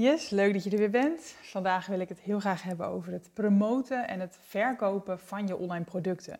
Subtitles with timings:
[0.00, 1.34] Yes, leuk dat je er weer bent.
[1.42, 5.56] Vandaag wil ik het heel graag hebben over het promoten en het verkopen van je
[5.56, 6.38] online producten.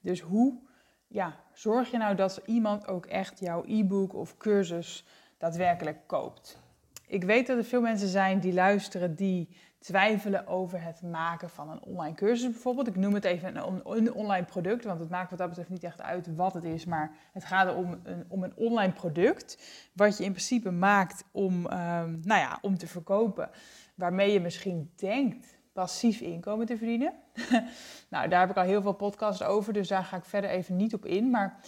[0.00, 0.58] Dus hoe
[1.06, 5.04] ja, zorg je nou dat iemand ook echt jouw e-book of cursus
[5.38, 6.58] daadwerkelijk koopt?
[7.06, 9.48] Ik weet dat er veel mensen zijn die luisteren die
[9.80, 12.86] twijfelen over het maken van een online cursus bijvoorbeeld.
[12.86, 16.00] Ik noem het even een, online product, want het maakt wat dat betreft niet echt
[16.00, 16.84] uit wat het is.
[16.84, 19.58] Maar het gaat om een, om een online product,
[19.92, 23.50] wat je in principe maakt om, ehm, nou ja, om te verkopen.
[23.94, 27.12] Waarmee je misschien denkt passief inkomen te verdienen.
[28.10, 30.76] nou, daar heb ik al heel veel podcasts over, dus daar ga ik verder even
[30.76, 31.30] niet op in.
[31.30, 31.60] Maar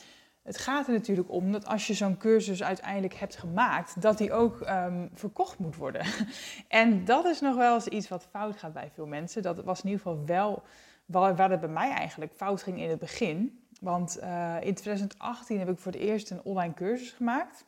[0.42, 4.32] het gaat er natuurlijk om dat als je zo'n cursus uiteindelijk hebt gemaakt, dat die
[4.32, 6.06] ook um, verkocht moet worden.
[6.68, 9.42] en dat is nog wel eens iets wat fout gaat bij veel mensen.
[9.42, 10.62] Dat was in ieder geval wel
[11.06, 13.66] waar, het bij mij eigenlijk fout ging in het begin.
[13.80, 17.64] Want uh, in 2018 heb ik voor het eerst een online cursus gemaakt.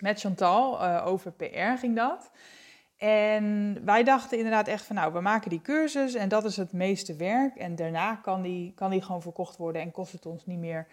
[0.00, 2.30] Met Chantal, uh, over PR ging dat.
[2.96, 6.72] En wij dachten inderdaad echt van, nou, we maken die cursus en dat is het
[6.72, 7.56] meeste werk.
[7.56, 10.86] En daarna kan die, kan die gewoon verkocht worden en kost het ons niet meer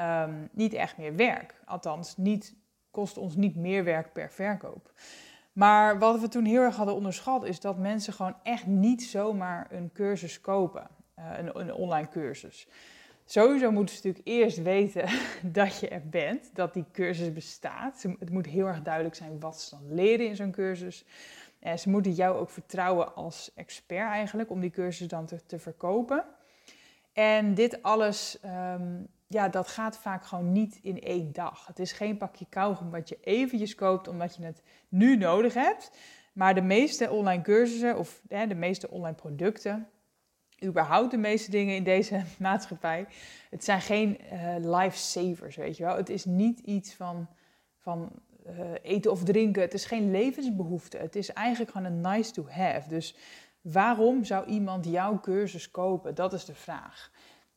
[0.00, 1.54] um, niet echt meer werk.
[1.64, 2.54] Althans, niet,
[2.90, 4.92] kost ons niet meer werk per verkoop.
[5.52, 9.66] Maar wat we toen heel erg hadden onderschat, is dat mensen gewoon echt niet zomaar
[9.70, 10.86] een cursus kopen.
[11.18, 12.68] Uh, een, een, online cursus.
[13.24, 15.08] Sowieso moeten ze natuurlijk eerst weten
[15.62, 18.04] dat je er bent, dat die cursus bestaat.
[18.18, 21.04] Het moet heel erg duidelijk zijn wat ze dan leren in zo'n cursus.
[21.58, 25.58] En ze moeten jou ook vertrouwen als expert eigenlijk om die cursus dan te, te
[25.58, 26.24] verkopen.
[27.12, 31.66] En dit alles um, ja, dat gaat vaak gewoon niet in één dag.
[31.66, 35.90] Het is geen pakje kauwgom wat je eventjes koopt omdat je het nu nodig hebt.
[36.32, 39.88] Maar de meeste online cursussen of hè, de meeste online producten,
[40.64, 43.06] überhaupt de meeste dingen in deze maatschappij,
[43.50, 45.96] het zijn geen uh, lifesavers, weet je wel.
[45.96, 47.28] Het is niet iets van,
[47.78, 48.10] van
[48.46, 49.62] uh, eten of drinken.
[49.62, 50.96] Het is geen levensbehoefte.
[50.96, 52.88] Het is eigenlijk gewoon een nice to have.
[52.88, 53.16] Dus
[53.60, 56.14] waarom zou iemand jouw cursus kopen?
[56.14, 57.10] Dat is de vraag.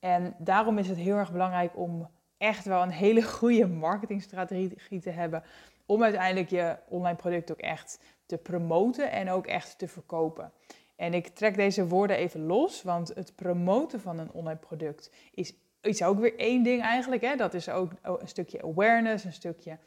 [0.03, 5.09] En daarom is het heel erg belangrijk om echt wel een hele goede marketingstrategie te
[5.09, 5.44] hebben.
[5.86, 10.52] Om uiteindelijk je online product ook echt te promoten en ook echt te verkopen.
[10.96, 15.53] En ik trek deze woorden even los, want het promoten van een online product is,
[15.81, 17.22] is ook weer één ding eigenlijk.
[17.22, 17.35] Hè?
[17.35, 19.78] Dat is ook een stukje awareness, een stukje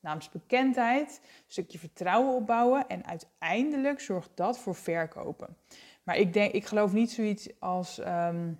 [0.00, 5.56] naamsbekendheid, een stukje vertrouwen opbouwen en uiteindelijk zorgt dat voor verkopen.
[6.02, 8.52] Maar ik denk, ik geloof niet zoiets als ehm,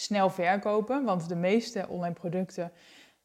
[0.00, 1.04] snel verkopen.
[1.04, 2.72] Want de meeste online producten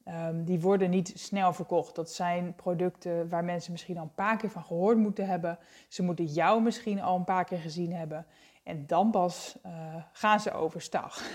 [0.08, 1.96] um, die worden niet snel verkocht.
[1.96, 5.58] Dat zijn producten waar mensen misschien al een paar keer van gehoord moeten hebben.
[5.88, 8.26] Ze moeten jou misschien al een paar keer gezien hebben.
[8.64, 9.72] En dan pas uh,
[10.12, 11.22] gaan ze overstag.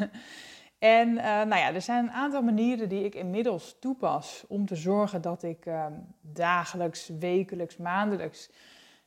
[0.79, 4.77] en uh, nou ja, er zijn een aantal manieren die ik inmiddels toepas om te
[4.77, 8.51] zorgen dat ik um, dagelijks, wekelijks, maandelijks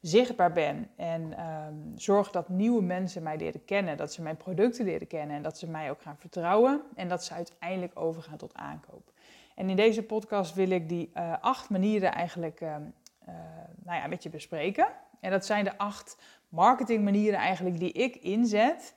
[0.02, 4.86] zichtbaar ben en um, zorg dat nieuwe mensen mij leren kennen, dat ze mijn producten
[4.86, 8.54] leren kennen en dat ze mij ook gaan vertrouwen en dat ze uiteindelijk overgaan tot
[8.54, 9.12] aankoop.
[9.56, 13.36] En in deze podcast wil ik die uh, acht manieren eigenlijk uh, uh,
[13.84, 14.88] nou ja, met je bespreken.
[15.20, 16.18] En dat zijn de acht
[16.50, 18.96] marketingmanieren eigenlijk die ik inzet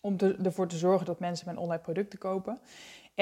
[0.00, 2.60] om ervoor te zorgen dat mensen mijn online producten kopen.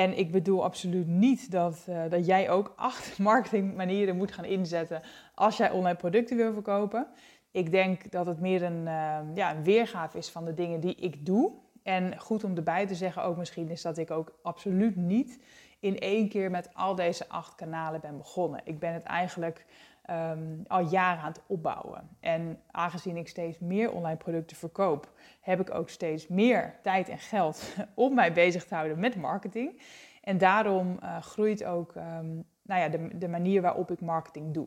[0.00, 5.02] En ik bedoel absoluut niet dat, uh, dat jij ook acht marketingmanieren moet gaan inzetten
[5.34, 7.06] als jij online producten wil verkopen.
[7.50, 10.94] Ik denk dat het meer een, uh, ja, een weergave is van de dingen die
[10.94, 11.52] ik doe.
[11.82, 15.38] En goed om erbij te zeggen ook misschien is dat ik ook absoluut niet
[15.80, 18.60] in één keer met al deze acht kanalen ben begonnen.
[18.64, 19.66] Ik ben het eigenlijk
[20.10, 22.08] um, al jaren aan het opbouwen.
[22.20, 27.18] En aangezien ik steeds meer online producten verkoop, heb ik ook steeds meer tijd en
[27.18, 29.80] geld om mij bezig te houden met marketing.
[30.22, 34.66] En daarom uh, groeit ook um, nou ja, de, de, manier waarop ik marketing doe.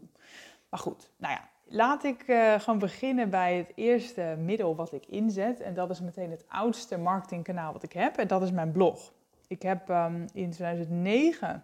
[0.70, 5.06] Maar goed, nou ja, laat ik uh, gewoon beginnen bij het eerste middel wat ik
[5.06, 5.60] inzet.
[5.60, 8.18] En dat is meteen het oudste marketingkanaal wat ik heb.
[8.18, 9.14] En dat is mijn blog.
[9.48, 11.64] Ik heb um, in 2009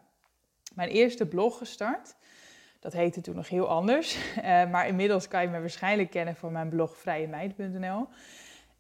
[0.75, 2.15] mijn eerste blog gestart.
[2.79, 4.17] Dat heette toen nog heel anders.
[4.37, 8.07] Uh, maar inmiddels kan je me waarschijnlijk kennen van mijn blog vrijemeid.nl.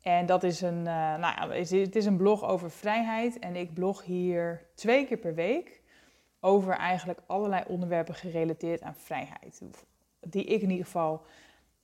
[0.01, 3.39] En dat is een, uh, nou ja, het is een blog over vrijheid.
[3.39, 5.81] En ik blog hier twee keer per week
[6.39, 9.61] over eigenlijk allerlei onderwerpen gerelateerd aan vrijheid.
[10.19, 11.25] die ik in ieder geval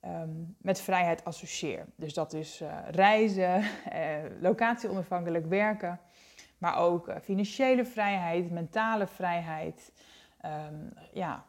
[0.00, 1.86] ehm, met vrijheid associeer.
[1.96, 3.62] Dus dat is uh, reizen,
[4.48, 6.00] locatie onafhankelijk werken,
[6.58, 9.92] maar ook financiële vrijheid, mentale vrijheid,
[10.46, 11.44] um, ja,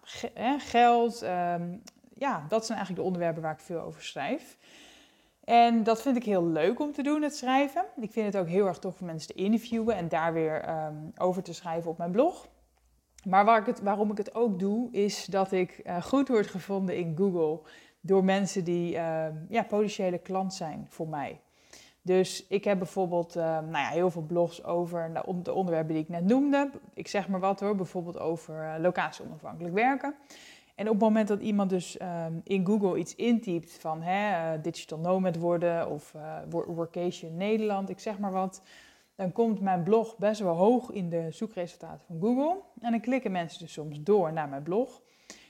[0.58, 1.22] geld.
[1.22, 1.82] Um,
[2.14, 4.58] ja, dat zijn eigenlijk de onderwerpen waar ik veel over schrijf.
[5.44, 7.86] En dat vind ik heel leuk om te doen, het schrijven.
[8.00, 11.12] Ik vind het ook heel erg tof om mensen te interviewen en daar weer um,
[11.18, 12.48] over te schrijven op mijn blog.
[13.24, 16.48] Maar waar ik het, waarom ik het ook doe, is dat ik uh, goed word
[16.48, 17.62] gevonden in Google
[18.02, 18.92] door mensen die
[19.50, 21.40] ja, potentiële klant zijn voor mij.
[22.08, 25.12] Dus ik heb bijvoorbeeld uh, nou ja, heel veel blogs over
[25.44, 26.70] de onderwerpen die ik net noemde.
[26.94, 30.16] Ik zeg maar wat hoor, bijvoorbeeld over uh, locatie onafhankelijk werken.
[30.76, 34.64] En op het moment dat iemand dus um, in Google iets intypt van hè, uh,
[34.64, 36.14] digital nomad worden of
[36.50, 38.62] workation Nederland, ik zeg maar wat,
[39.16, 42.62] dan komt mijn blog best wel hoog in de zoekresultaten van Google.
[42.82, 45.02] En dan klikken mensen dus soms door naar mijn blog.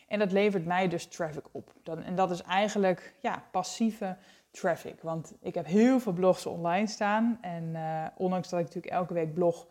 [0.08, 1.74] En dat levert mij dus traffic op.
[1.84, 4.18] Dan, en dat is eigenlijk ja, passieve
[4.60, 5.02] traffic.
[5.02, 7.38] Want ik heb heel veel blogs online staan.
[7.42, 9.68] En uh, ondanks dat ik natuurlijk elke week blog,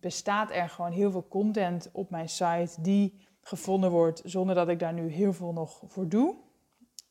[0.00, 4.78] bestaat er gewoon heel veel content op mijn site die gevonden wordt zonder dat ik
[4.78, 6.36] daar nu heel veel nog voor doe.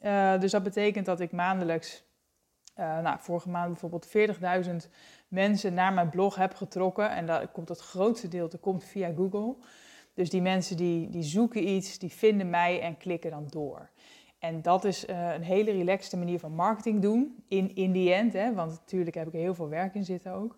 [0.01, 2.03] Uh, dus dat betekent dat ik maandelijks,
[2.79, 4.07] uh, nou, vorige maand bijvoorbeeld
[4.85, 4.89] 40.000
[5.27, 7.09] mensen naar mijn blog heb getrokken.
[7.09, 9.55] En dat komt het grootste deel komt via Google.
[10.13, 13.89] Dus die mensen die, die zoeken iets, die vinden mij en klikken dan door.
[14.43, 17.43] En dat is uh, een hele relaxte manier van marketing doen.
[17.47, 20.57] In, in end, hè, want natuurlijk heb ik er heel veel werk in zitten ook.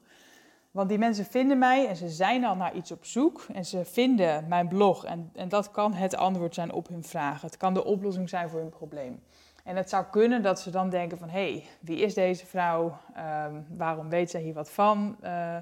[0.71, 3.45] Want die mensen vinden mij en ze zijn al naar iets op zoek.
[3.53, 5.05] En ze vinden mijn blog.
[5.05, 7.47] En, en dat kan het antwoord zijn op hun vragen.
[7.47, 9.19] Het kan de oplossing zijn voor hun probleem.
[9.63, 11.29] En het zou kunnen dat ze dan denken van...
[11.29, 12.97] hé, hey, wie is deze vrouw?
[13.17, 15.17] Um, waarom weet zij hier wat van?
[15.23, 15.57] Uh,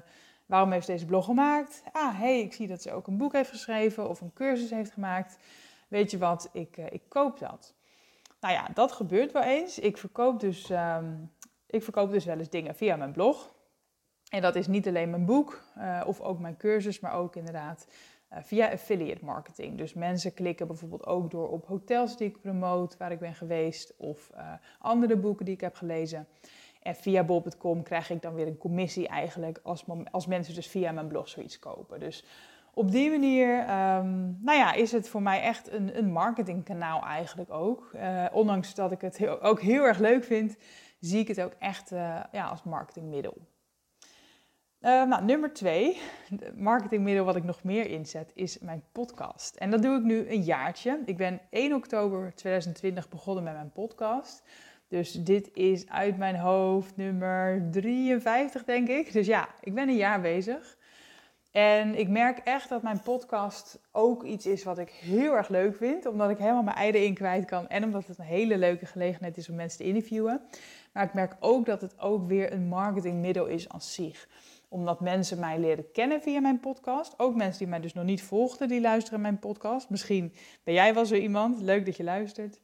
[0.46, 1.82] waarom heeft ze deze blog gemaakt?
[1.92, 4.08] Ah, hé, hey, ik zie dat ze ook een boek heeft geschreven...
[4.08, 5.38] of een cursus heeft gemaakt.
[5.88, 7.74] Weet je wat, ik, uh, ik koop dat.
[8.44, 9.78] Nou ja, dat gebeurt wel eens.
[9.78, 11.32] Ik verkoop dus, um,
[11.66, 13.52] ik verkoop dus wel eens dingen via mijn blog...
[14.28, 17.86] En dat is niet alleen mijn boek uh, of ook mijn cursus, maar ook inderdaad
[18.32, 19.78] uh, via affiliate marketing.
[19.78, 23.94] Dus mensen klikken bijvoorbeeld ook door op hotels die ik promote, waar ik ben geweest,
[23.96, 26.26] of uh, andere boeken die ik heb gelezen.
[26.82, 30.92] En via bol.com krijg ik dan weer een commissie eigenlijk als, als mensen dus via
[30.92, 32.00] mijn blog zoiets kopen.
[32.00, 32.24] Dus
[32.74, 37.50] op die manier um, nou ja, is het voor mij echt een, een marketingkanaal eigenlijk
[37.50, 37.90] ook.
[38.32, 40.56] ondanks dat ik het heel, ook heel erg leuk vind,
[41.00, 41.90] zie ik het ook echt
[42.32, 43.36] ja, als marketingmiddel.
[44.84, 46.00] Uh, nou, nummer twee,
[46.56, 49.56] marketingmiddel wat ik nog meer inzet, is mijn podcast.
[49.56, 51.02] En dat doe ik nu een jaartje.
[51.04, 54.42] Ik ben 1 oktober 2020 begonnen met mijn podcast.
[54.88, 59.12] Dus dit is uit mijn hoofd nummer 53, denk ik.
[59.12, 60.76] Dus ja, ik ben een jaar bezig.
[61.54, 65.76] En ik merk echt dat mijn podcast ook iets is wat ik heel erg leuk
[65.76, 66.06] vind.
[66.06, 67.68] Omdat ik helemaal mijn eieren in kwijt kan.
[67.68, 70.40] En omdat het een hele leuke gelegenheid is om mensen te interviewen.
[70.92, 74.28] Maar ik merk ook dat het ook weer een marketingmiddel is als zich
[74.68, 77.14] omdat mensen mij leren kennen via mijn podcast.
[77.18, 79.90] Ook mensen die mij dus nog niet volgden, die luisteren mijn podcast.
[79.90, 80.32] Misschien
[80.64, 81.60] ben jij wel zo iemand.
[81.60, 82.60] Leuk dat je luistert.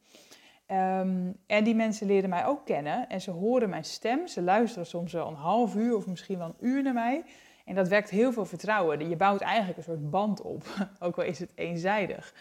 [0.70, 4.26] Um, en die mensen leren mij ook kennen en ze horen mijn stem.
[4.26, 7.24] Ze luisteren soms wel een half uur of misschien wel een uur naar mij.
[7.70, 9.08] En dat wekt heel veel vertrouwen.
[9.08, 10.64] Je bouwt eigenlijk een soort band op,
[11.00, 12.34] ook al is het eenzijdig.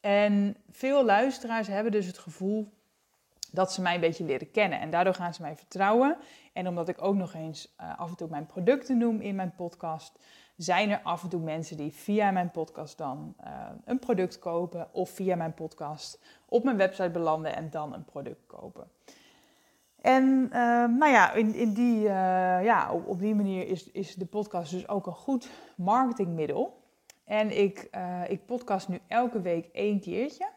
[0.00, 2.68] En veel luisteraars hebben dus het gevoel
[3.52, 4.80] dat ze mij een beetje leren kennen.
[4.80, 6.16] En daardoor gaan ze mij vertrouwen.
[6.52, 9.54] En omdat ik ook nog eens uh, af en toe mijn producten noem in mijn
[9.56, 10.18] podcast,
[10.56, 13.46] zijn er af en toe mensen die via mijn podcast dan uh,
[13.84, 18.46] een product kopen of via mijn podcast op mijn website belanden en dan een product
[18.46, 18.90] kopen.
[20.00, 20.52] En uh,
[20.84, 22.00] nou ja, in, in die,
[22.62, 26.82] ja op, die manier is, is de podcast dus ook een goed marketingmiddel.
[27.24, 27.90] En ik,
[28.28, 30.48] ik podcast nu elke week één keertje.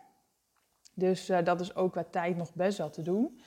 [0.94, 3.40] Dus uh, dat is ook qua tijd nog best wel te doen.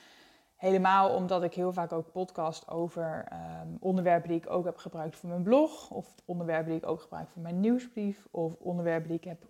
[0.55, 3.27] Helemaal omdat ik heel vaak ook podcast over
[3.63, 5.91] um, onderwerpen die ik ook heb gebruikt voor mijn blog.
[5.91, 8.27] Of onderwerpen die ik ook gebruik voor mijn nieuwsbrief.
[8.31, 9.43] Of onderwerpen die ik heb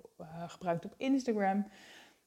[0.48, 1.66] gebruikt op Instagram.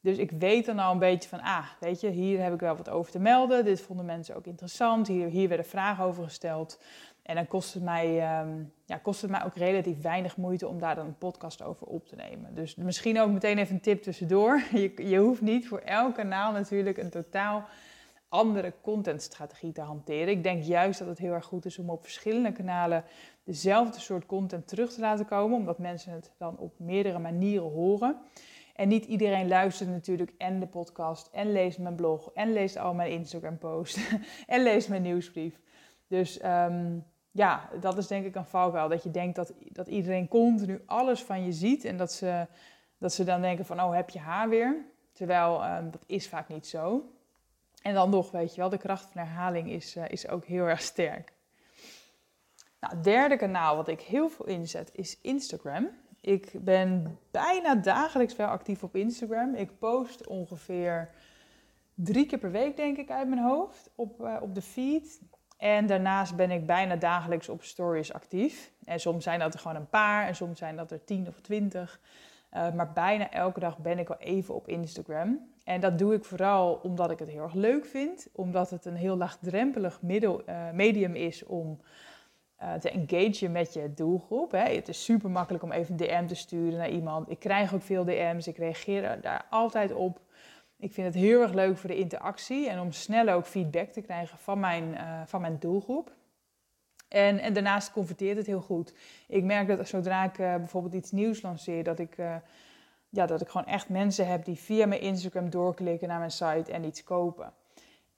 [0.00, 2.76] Dus ik weet dan al een beetje van, ah, weet je, hier heb ik wel
[2.76, 3.64] wat over te melden.
[3.64, 5.06] Dit vonden mensen ook interessant.
[5.06, 6.80] Hier, hier werden vragen over gesteld.
[7.22, 10.78] En dan kost het, mij, um, ja, kost het mij ook relatief weinig moeite om
[10.78, 12.54] daar dan een podcast over op te nemen.
[12.54, 14.62] Dus misschien ook meteen even een tip tussendoor.
[14.72, 17.64] Je, je hoeft niet voor elk kanaal natuurlijk een totaal
[18.28, 20.28] andere contentstrategie te hanteren.
[20.28, 23.04] Ik denk juist dat het heel erg goed is om op verschillende kanalen
[23.44, 28.16] dezelfde soort content terug te laten komen, omdat mensen het dan op meerdere manieren horen.
[28.78, 32.94] En niet iedereen luistert natuurlijk en de podcast en leest mijn blog en leest al
[32.94, 33.98] mijn Instagram post
[34.46, 35.60] en leest mijn nieuwsbrief.
[36.06, 38.88] Dus um, ja, dat is denk ik een valkuil.
[38.88, 41.84] Dat je denkt dat, dat iedereen continu alles van je ziet.
[41.84, 42.46] En dat ze,
[42.98, 44.84] dat ze dan denken van, oh, heb je haar weer?
[45.12, 47.12] Terwijl ehm, dat is vaak niet zo.
[47.82, 50.64] En dan nog, weet je wel, de kracht van herhaling is, uh, is ook heel
[50.64, 51.32] erg sterk.
[52.80, 55.88] Nou, het derde kanaal wat ik heel veel inzet is Instagram.
[56.28, 59.54] Ik ben bijna dagelijks wel actief op Instagram.
[59.54, 61.10] Ik post ongeveer
[61.94, 65.20] drie keer per week, denk ik, uit mijn hoofd op, uh, op de feed.
[65.56, 68.72] En daarnaast ben ik bijna dagelijks op stories actief.
[68.84, 71.40] En soms zijn dat er gewoon een paar en soms zijn dat er tien of
[71.40, 72.00] twintig.
[72.54, 75.48] Uh, maar bijna elke dag ben ik wel even op Instagram.
[75.64, 78.28] En dat doe ik vooral omdat ik het heel erg leuk vind.
[78.32, 81.80] Omdat het een heel laagdrempelig middel, uh, medium is om
[82.62, 84.50] uh, te engagen met je doelgroep.
[84.50, 84.74] Hè.
[84.74, 87.30] Het is super makkelijk om even een DM te sturen naar iemand.
[87.30, 90.20] Ik krijg ook veel DM's, ik reageer daar altijd op.
[90.76, 94.00] Ik vind het heel erg leuk voor de interactie en om snel ook feedback te
[94.00, 96.16] krijgen van mijn, uh, van mijn doelgroep.
[97.08, 98.94] En, en daarnaast converteert het heel goed.
[99.28, 102.16] Ik merk dat zodra ik uh, bijvoorbeeld iets nieuws lanceer, dat ik,
[103.08, 106.72] ja, dat ik gewoon echt mensen heb die via mijn Instagram doorklikken naar mijn site
[106.72, 107.52] en iets kopen.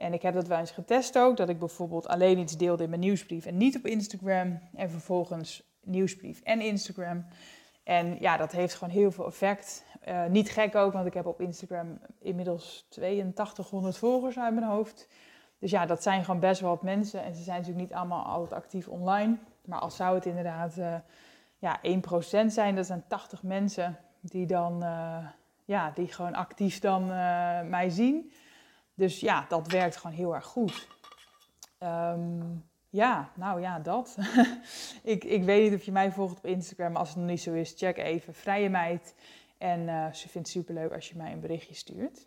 [0.00, 2.88] En ik heb dat wel eens getest ook, dat ik bijvoorbeeld alleen iets deelde in
[2.88, 4.60] mijn nieuwsbrief en niet op Instagram.
[4.74, 7.24] En vervolgens nieuwsbrief en Instagram.
[7.84, 9.84] En ja, dat heeft gewoon heel veel effect.
[10.08, 15.08] Uh, niet gek ook, want ik heb op Instagram inmiddels 8200 volgers uit mijn hoofd.
[15.58, 17.22] Dus ja, dat zijn gewoon best wel wat mensen.
[17.22, 19.38] En ze zijn natuurlijk niet allemaal altijd actief online.
[19.64, 20.94] Maar als zou het inderdaad uh,
[21.58, 21.80] ja,
[22.46, 25.26] 1% zijn, dat zijn 80 mensen die dan uh,
[25.64, 27.06] ja, die gewoon actief dan
[27.68, 28.32] mij zien.
[28.94, 30.88] Dus ja, dat werkt gewoon heel erg goed.
[31.78, 34.16] Um, ja, nou ja, dat.
[35.02, 36.96] ik, ik weet niet of je mij volgt op Instagram.
[36.96, 39.14] Als het nog niet zo is, check even Vrije Meid.
[39.58, 42.26] En uh, ze vindt het superleuk als je mij een berichtje stuurt.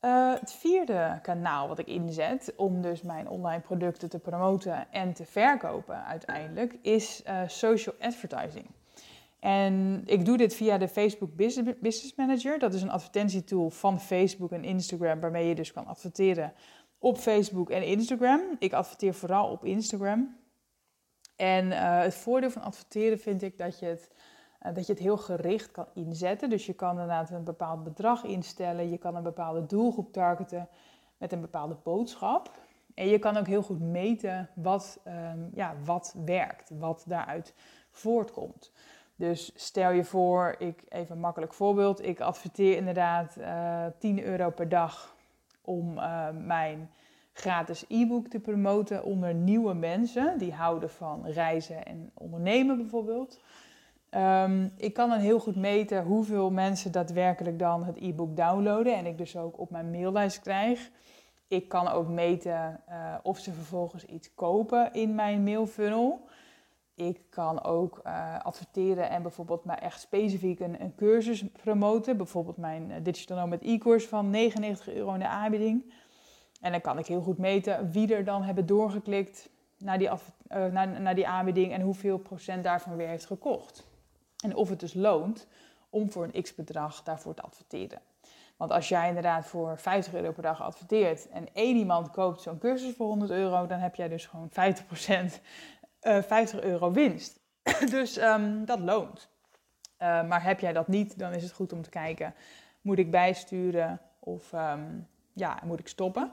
[0.00, 5.12] Uh, het vierde kanaal wat ik inzet om dus mijn online producten te promoten en
[5.12, 8.66] te verkopen uiteindelijk is uh, social advertising.
[9.38, 12.58] En ik doe dit via de Facebook Business Manager.
[12.58, 16.52] Dat is een advertentietool van Facebook en Instagram waarmee je dus kan adverteren
[16.98, 18.40] op Facebook en Instagram.
[18.58, 20.36] Ik adverteer vooral op Instagram.
[21.36, 24.10] En uh, het voordeel van adverteren vind ik dat je, het,
[24.66, 26.50] uh, dat je het heel gericht kan inzetten.
[26.50, 28.90] Dus je kan inderdaad een bepaald bedrag instellen.
[28.90, 30.68] Je kan een bepaalde doelgroep targeten
[31.16, 32.50] met een bepaalde boodschap.
[32.94, 37.54] En je kan ook heel goed meten wat, um, ja, wat werkt, wat daaruit
[37.90, 38.72] voortkomt.
[39.18, 42.04] Dus stel je voor, ik, even een makkelijk voorbeeld.
[42.04, 45.16] Ik adverteer inderdaad uh, 10 euro per dag
[45.62, 46.90] om uh, mijn
[47.32, 53.40] gratis e-book te promoten onder nieuwe mensen die houden van reizen en ondernemen bijvoorbeeld.
[54.10, 59.06] Um, ik kan dan heel goed meten hoeveel mensen daadwerkelijk dan het e-book downloaden en
[59.06, 60.90] ik dus ook op mijn maillijst krijg.
[61.48, 66.26] Ik kan ook meten uh, of ze vervolgens iets kopen in mijn mailfunnel.
[66.98, 72.16] Ik kan ook uh, adverteren en bijvoorbeeld maar echt specifiek een, een cursus promoten.
[72.16, 75.92] Bijvoorbeeld mijn uh, Digital Nomad e-course van 99 euro in de aanbieding.
[76.60, 80.16] En dan kan ik heel goed meten wie er dan hebben doorgeklikt naar die, uh,
[80.48, 83.86] naar, naar die aanbieding en hoeveel procent daarvan weer heeft gekocht.
[84.44, 85.46] En of het dus loont
[85.90, 88.00] om voor een x-bedrag daarvoor te adverteren.
[88.56, 92.58] Want als jij inderdaad voor 50 euro per dag adverteert en één iemand koopt zo'n
[92.58, 95.40] cursus voor 100 euro, dan heb jij dus gewoon 50%
[96.02, 97.40] uh, 50 euro winst.
[97.90, 99.30] dus um, dat loont.
[99.98, 102.34] Uh, maar heb jij dat niet, dan is het goed om te kijken:
[102.80, 106.32] moet ik bijsturen of um, ja, moet ik stoppen?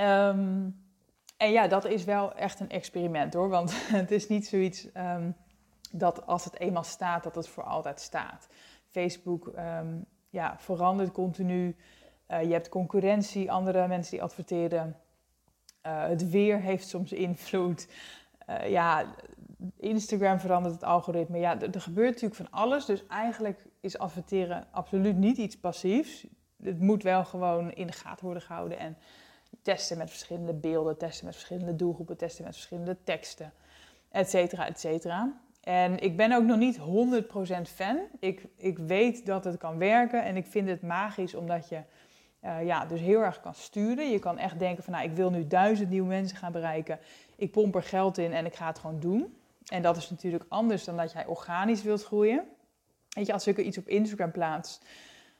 [0.00, 0.88] Um,
[1.36, 3.48] en ja, dat is wel echt een experiment hoor.
[3.48, 4.88] Want het is niet zoiets
[5.92, 8.48] dat als het eenmaal staat, dat het voor altijd staat.
[8.86, 9.52] Facebook
[10.30, 11.76] ja, verandert continu.
[12.28, 14.96] Uh, je hebt concurrentie, andere mensen die adverteren.
[15.86, 17.88] Uh, het weer heeft soms invloed.
[18.48, 19.14] Uh, ja,
[19.76, 21.38] Instagram verandert het algoritme.
[21.38, 22.84] Ja, er, er, gebeurt natuurlijk van alles.
[22.84, 26.26] Dus eigenlijk is adverteren absoluut niet iets passiefs.
[26.62, 28.78] Het moet wel gewoon in de gaten worden gehouden.
[28.78, 28.96] En
[29.62, 33.52] testen met verschillende beelden, testen met verschillende doelgroepen, testen met verschillende teksten,
[34.10, 35.40] et cetera, et cetera.
[35.60, 36.82] En ik ben ook nog niet 100%
[37.62, 37.98] fan.
[38.18, 41.80] Ik, ik weet dat het kan werken en ik vind het magisch omdat je
[42.44, 44.10] uh, ja, dus heel erg kan sturen.
[44.10, 46.98] Je kan echt denken van, nou, ik wil nu duizend nieuwe mensen gaan bereiken.
[47.36, 49.36] Ik pomp er geld in en ik ga het gewoon doen.
[49.66, 52.44] En dat is natuurlijk anders dan dat jij organisch wilt groeien.
[53.08, 54.80] Weet je, als ik er iets op Instagram plaats,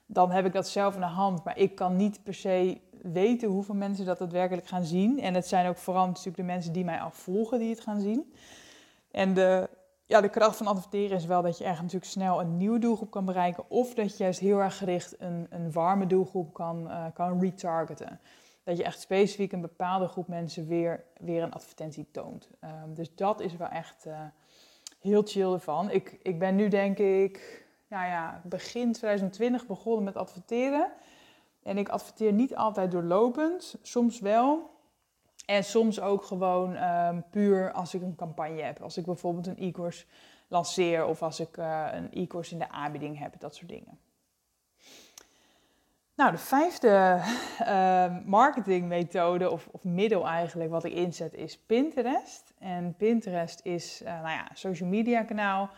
[0.07, 1.45] dan heb ik dat zelf in de hand.
[1.45, 5.21] Maar ik kan niet per se weten hoeveel mensen dat daadwerkelijk gaan zien.
[5.21, 8.35] En het zijn ook vooral natuurlijk de mensen die mij afvolgen die het gaan zien.
[9.11, 9.69] En de,
[10.11, 13.11] ja, de kracht van adverteren is wel dat je echt natuurlijk snel een nieuwe doelgroep
[13.11, 13.64] kan bereiken.
[13.69, 18.21] Of dat je juist heel erg gericht een, een warme doelgroep kan, uh, kan retargeten.
[18.64, 22.49] Dat je echt specifiek een bepaalde groep mensen weer, weer een advertentie toont.
[22.64, 24.21] Um, dus dat is wel echt uh,
[25.00, 25.90] heel chill ervan.
[25.90, 30.93] Ik, ik ben nu denk ik nou ja, begin 2020 begonnen met adverteren.
[31.62, 34.70] En ik adverteer niet altijd doorlopend, soms wel.
[35.50, 38.80] En soms ook gewoon um, puur als ik een campagne heb.
[38.83, 40.04] Als ik bijvoorbeeld een e-course
[40.49, 43.99] lanceer of als ik uh, een e-course in de aanbieding heb, dat soort dingen.
[46.14, 47.21] Nou, de vijfde
[47.61, 52.52] uh, marketingmethode of, of, middel eigenlijk wat ik inzet is Pinterest.
[52.59, 55.71] En Pinterest is uh, nou ja, een social media kanaal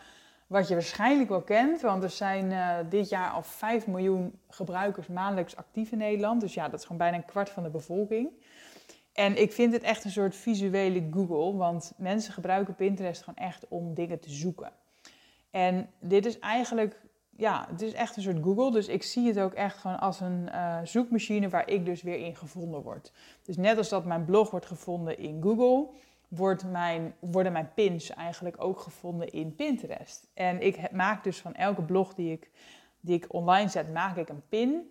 [0.46, 5.06] wat je waarschijnlijk wel kent, want er zijn uh, dit jaar al 5 miljoen gebruikers
[5.06, 6.40] maandelijks actief in Nederland.
[6.40, 8.30] Dus ja, dat is gewoon bijna een kwart van de bevolking.
[9.12, 13.68] En ik vind het echt een soort visuele Google, want mensen gebruiken Pinterest gewoon echt
[13.68, 14.72] om dingen te zoeken.
[15.50, 17.00] En dit is eigenlijk,
[17.36, 18.70] ja, het is echt een soort Google.
[18.70, 22.18] Dus ik zie het ook echt gewoon als een uh, zoekmachine waar ik dus weer
[22.18, 23.12] in gevonden word.
[23.42, 25.88] Dus net als dat mijn blog wordt gevonden in Google,
[26.28, 30.30] wordt mijn, worden mijn pins eigenlijk ook gevonden in Pinterest.
[30.34, 32.50] En ik maak dus van elke blog die ik,
[33.00, 34.90] die ik online zet, maak ik een pin.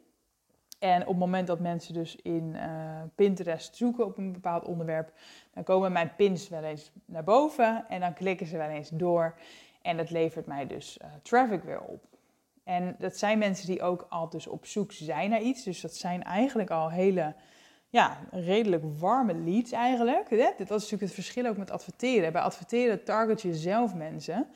[0.82, 5.12] En op het moment dat mensen dus in uh, Pinterest zoeken op een bepaald onderwerp,
[5.54, 9.36] dan komen mijn pins wel eens naar boven en dan klikken ze wel eens door.
[9.82, 12.04] En dat levert mij dus uh, traffic weer op.
[12.64, 15.64] En dat zijn mensen die ook al dus op zoek zijn naar iets.
[15.64, 17.34] Dus dat zijn eigenlijk al hele,
[17.90, 20.30] ja, redelijk warme leads eigenlijk.
[20.30, 22.32] Dat is natuurlijk het verschil ook met adverteren.
[22.32, 24.48] Bij adverteren target je zelf mensen.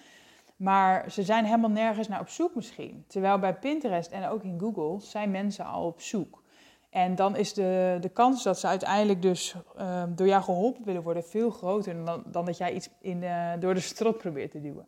[0.56, 3.04] Maar ze zijn helemaal nergens naar op zoek misschien.
[3.08, 6.44] Terwijl bij Pinterest en ook in Google zijn mensen al op zoek.
[6.90, 11.04] En dan is de, de kans dat ze uiteindelijk dus uh, door jou geholpen willen
[11.04, 14.62] worden veel groter dan, dan dat jij iets in de, door de strot probeert te
[14.62, 14.86] duwen.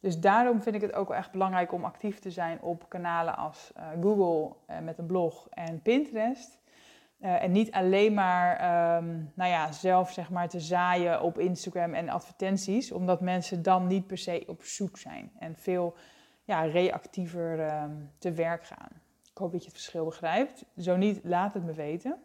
[0.00, 3.36] Dus daarom vind ik het ook wel echt belangrijk om actief te zijn op kanalen
[3.36, 6.58] als uh, Google uh, met een blog en Pinterest.
[7.22, 8.52] Uh, en niet alleen maar
[8.96, 13.86] um, nou ja, zelf zeg maar, te zaaien op Instagram en advertenties, omdat mensen dan
[13.86, 15.94] niet per se op zoek zijn en veel
[16.44, 18.88] ja, reactiever um, te werk gaan.
[19.30, 20.64] Ik hoop dat je het verschil begrijpt.
[20.76, 22.16] Zo niet, laat het me weten.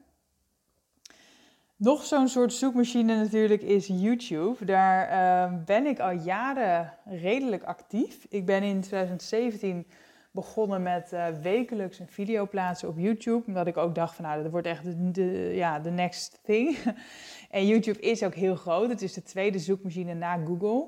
[1.75, 4.65] Nog zo'n soort zoekmachine natuurlijk is YouTube.
[4.65, 5.09] Daar
[5.51, 8.25] uh, ben ik al jaren redelijk actief.
[8.29, 9.87] Ik ben in 2017
[10.31, 13.43] begonnen met uh, wekelijks een video plaatsen op YouTube.
[13.47, 16.77] Omdat ik ook dacht van nou, dat wordt echt de, ja, de next thing.
[17.49, 18.89] en YouTube is ook heel groot.
[18.89, 20.87] Het is de tweede zoekmachine na Google.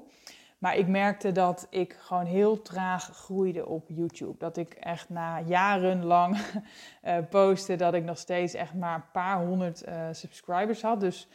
[0.60, 4.36] Maar ik merkte dat ik gewoon heel traag groeide op YouTube.
[4.38, 6.38] Dat ik echt na jarenlang
[7.04, 11.00] uh, posten, dat ik nog steeds echt maar een paar honderd uh, subscribers had.
[11.00, 11.28] Dus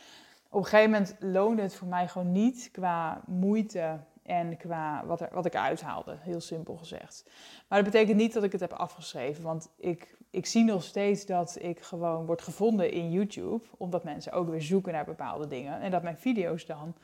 [0.48, 5.20] op een gegeven moment loonde het voor mij gewoon niet qua moeite en qua wat,
[5.20, 7.30] er, wat ik uithaalde, heel simpel gezegd.
[7.68, 11.26] Maar dat betekent niet dat ik het heb afgeschreven, want ik, ik zie nog steeds
[11.26, 15.80] dat ik gewoon word gevonden in YouTube, omdat mensen ook weer zoeken naar bepaalde dingen
[15.80, 16.94] en dat mijn video's dan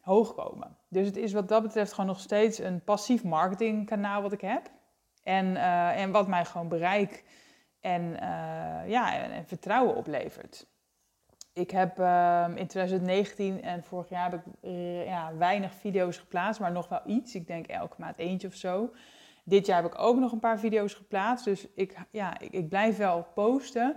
[0.00, 0.76] hoog komen.
[0.88, 4.70] Dus het is wat dat betreft gewoon nog steeds een passief marketingkanaal wat ik heb.
[5.22, 7.24] En, uh, en wat mij gewoon bereik
[7.80, 10.66] en, uh, ja, en, vertrouwen oplevert.
[11.58, 16.60] Ik heb uh, in 2019 en vorig jaar heb ik eh, ja, weinig video's geplaatst,
[16.60, 17.34] maar nog wel iets.
[17.34, 18.90] Ik denk elke maand eentje of zo.
[19.44, 21.44] Dit jaar heb ik ook nog een paar video's geplaatst.
[21.44, 23.96] Dus ik, ja, ik, ik blijf wel posten.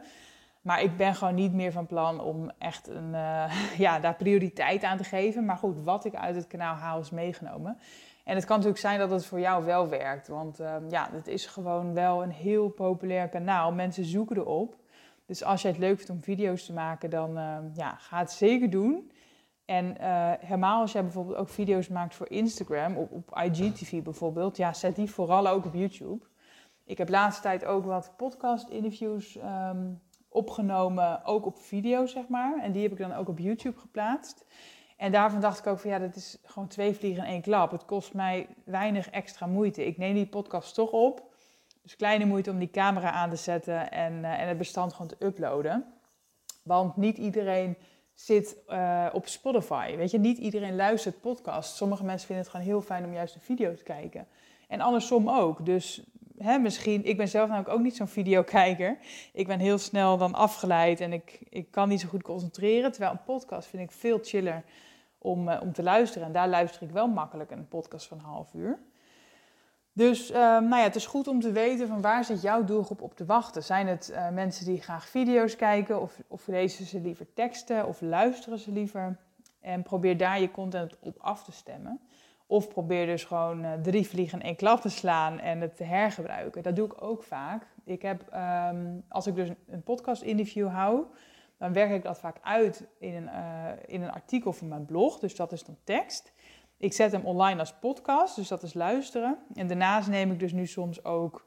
[0.61, 3.53] Maar ik ben gewoon niet meer van plan om echt een, uh,
[3.85, 5.45] ja, daar prioriteit aan te geven.
[5.45, 7.77] Maar goed, wat ik uit het kanaal haal is meegenomen.
[8.23, 10.27] En het kan natuurlijk zijn dat het voor jou wel werkt.
[10.27, 13.71] Want uh, ja, het is gewoon wel een heel populair kanaal.
[13.71, 14.79] Mensen zoeken erop.
[15.31, 18.31] Dus als je het leuk vindt om video's te maken, dan uh, ja, ga het
[18.31, 19.11] zeker doen.
[19.65, 24.57] En uh, helemaal als jij bijvoorbeeld ook video's maakt voor Instagram, op, op IGTV bijvoorbeeld,
[24.57, 26.25] ja, zet die vooral ook op YouTube.
[26.85, 32.59] Ik heb laatste tijd ook wat podcast-interviews um, opgenomen, ook op video, zeg maar.
[32.61, 34.45] En die heb ik dan ook op YouTube geplaatst.
[34.97, 37.71] En daarvan dacht ik ook van ja, dat is gewoon twee vliegen in één klap.
[37.71, 39.85] Het kost mij weinig extra moeite.
[39.85, 41.30] Ik neem die podcast toch op.
[41.81, 45.07] Dus kleine moeite om die camera aan te zetten en, uh, en het bestand gewoon
[45.07, 45.85] te uploaden.
[46.63, 47.77] Want niet iedereen
[48.13, 49.95] zit uh, op Spotify.
[49.95, 51.75] Weet je, niet iedereen luistert podcast.
[51.75, 54.27] Sommige mensen vinden het gewoon heel fijn om juist een video te kijken.
[54.67, 55.65] En andersom ook.
[55.65, 56.03] Dus
[56.37, 58.97] hè, misschien, ik ben zelf namelijk ook niet zo'n videokijker.
[59.33, 62.91] Ik ben heel snel dan afgeleid en ik, ik kan niet zo goed concentreren.
[62.91, 64.63] Terwijl een podcast vind ik veel chiller
[65.17, 66.27] om, uh, om te luisteren.
[66.27, 68.79] En daar luister ik wel makkelijk een podcast van een half uur.
[69.93, 73.01] Dus uh, nou ja, het is goed om te weten van waar zit jouw doelgroep
[73.01, 73.63] op te wachten.
[73.63, 78.01] Zijn het uh, mensen die graag video's kijken of, of lezen ze liever teksten of
[78.01, 79.17] luisteren ze liever?
[79.59, 81.99] En probeer daar je content op af te stemmen.
[82.47, 85.83] Of probeer dus gewoon uh, drie vliegen in één klap te slaan en het te
[85.83, 86.63] hergebruiken.
[86.63, 87.67] Dat doe ik ook vaak.
[87.83, 88.21] Ik heb,
[88.69, 91.05] um, als ik dus een podcast interview hou,
[91.57, 95.19] dan werk ik dat vaak uit in een, uh, in een artikel van mijn blog.
[95.19, 96.31] Dus dat is dan tekst.
[96.81, 99.37] Ik zet hem online als podcast, dus dat is luisteren.
[99.53, 101.45] En daarnaast neem ik dus nu soms ook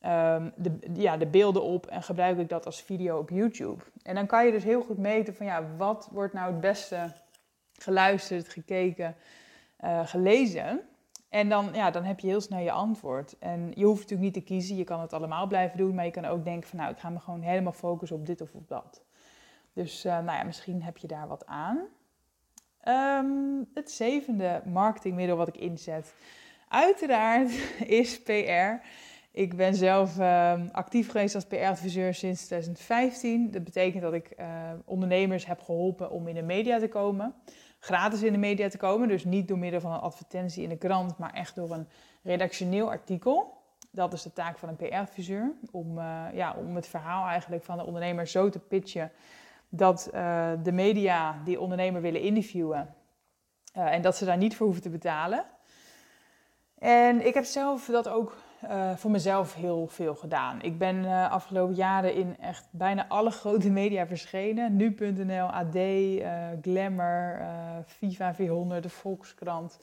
[0.00, 3.82] ehm, de, ja, de beelden op en gebruik ik dat als video op YouTube.
[4.02, 7.12] En dan kan je dus heel goed meten van ja, wat wordt nou het beste
[7.72, 9.16] geluisterd, gekeken,
[9.84, 10.80] uh, gelezen.
[11.28, 13.38] En dan, ja, dan heb je heel snel je antwoord.
[13.38, 16.10] En je hoeft natuurlijk niet te kiezen, je kan het allemaal blijven doen, maar je
[16.10, 18.68] kan ook denken van nou, ik ga me gewoon helemaal focussen op dit of op
[18.68, 19.02] dat.
[19.72, 21.78] Dus uh, nou ja, misschien heb je daar wat aan.
[22.88, 26.14] Um, het zevende marketingmiddel wat ik inzet,
[26.68, 27.50] uiteraard,
[28.02, 28.86] is PR.
[29.30, 33.50] Ik ben zelf uh, actief geweest als PR-adviseur sinds 2015.
[33.50, 34.46] Dat betekent dat ik uh,
[34.84, 37.34] ondernemers heb geholpen om in de media te komen.
[37.78, 40.78] Gratis in de media te komen, dus niet door middel van een advertentie in de
[40.78, 41.88] krant, maar echt door een
[42.22, 43.54] redactioneel artikel.
[43.90, 47.76] Dat is de taak van een PR-adviseur, om, uh, ja, om het verhaal eigenlijk van
[47.76, 49.10] de ondernemer zo te pitchen
[49.76, 52.94] dat uh, de media die ondernemer willen interviewen
[53.76, 55.44] uh, en dat ze daar niet voor hoeven te betalen.
[56.78, 60.62] En ik heb zelf dat ook uh, voor mezelf heel veel gedaan.
[60.62, 64.76] Ik ben uh, afgelopen jaren in echt bijna alle grote media verschenen.
[64.76, 67.46] Nu.nl, AD, uh, Glamour,
[67.84, 69.80] Viva 400, de Volkskrant.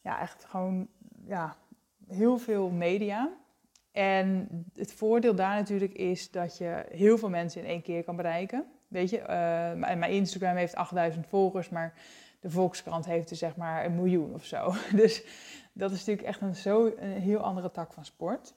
[0.00, 0.88] Ja, echt gewoon
[1.26, 1.56] ja,
[2.08, 3.30] heel veel media.
[3.92, 8.16] En het voordeel daar natuurlijk is dat je heel veel mensen in één keer kan
[8.16, 8.64] bereiken.
[8.92, 9.22] Weet je,
[9.76, 11.94] mijn Instagram heeft 8000 volgers, maar
[12.40, 14.74] de Volkskrant heeft er zeg maar een miljoen of zo.
[15.02, 15.24] Dus
[15.72, 18.54] dat is natuurlijk echt een, zo, een heel andere tak van sport.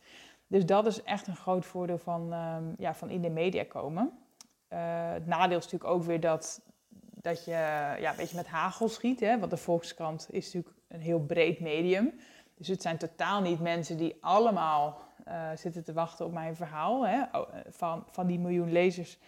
[0.47, 4.11] Dus dat is echt een groot voordeel van, um, ja, van in de media komen.
[4.69, 4.79] Uh,
[5.11, 6.61] het nadeel is natuurlijk ook weer dat,
[7.21, 7.51] dat je
[7.99, 9.19] ja, een beetje met hagel schiet.
[9.19, 9.39] Hè?
[9.39, 12.13] Want de Volkskrant is natuurlijk een heel breed medium.
[12.55, 17.07] Dus het zijn totaal niet mensen die allemaal uh, zitten te wachten op mijn verhaal.
[17.07, 17.21] Hè?
[17.21, 19.19] Eh, van, van die miljoen lezers